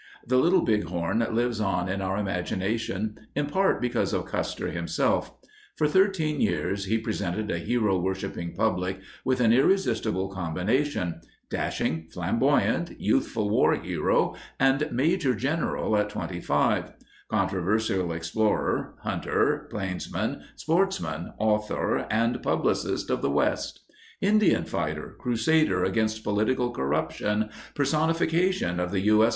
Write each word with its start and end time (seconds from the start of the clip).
The 0.25 0.37
Little 0.39 0.61
Bighorn 0.63 1.19
lives 1.29 1.61
on 1.61 1.87
in 1.87 2.01
our 2.01 2.17
imagination 2.17 3.19
in 3.35 3.45
part 3.45 3.79
because 3.79 4.13
of 4.13 4.25
Custer 4.25 4.71
himself. 4.71 5.31
For 5.75 5.87
13 5.87 6.41
years 6.41 6.85
he 6.85 6.97
presented 6.97 7.51
a 7.51 7.59
hero 7.59 7.99
worshipping 7.99 8.55
public 8.55 8.99
with 9.23 9.39
an 9.39 9.53
irresistible 9.53 10.29
combination: 10.29 11.21
dashing, 11.51 12.07
flamboyant, 12.11 12.99
youthful 12.99 13.51
war 13.51 13.75
hero, 13.75 14.33
and 14.59 14.89
major 14.91 15.35
general 15.35 15.95
at 15.95 16.09
25; 16.09 16.93
controversial 17.29 18.11
explorer, 18.11 18.95
hunter, 19.03 19.67
plainsman, 19.69 20.41
sportsman, 20.55 21.31
author, 21.37 22.07
and 22.09 22.41
publicist 22.41 23.11
of 23.11 23.21
the 23.21 23.29
West; 23.29 23.81
Indian 24.19 24.63
fighter, 24.65 25.15
crusader 25.19 25.83
against 25.83 26.23
political 26.23 26.73
corrup 26.73 27.11
tion, 27.11 27.51
personification 27.75 28.79
of 28.79 28.89
the 28.89 29.01
U.S. 29.01 29.29